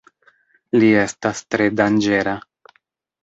[0.83, 2.33] Li estas tre danĝera.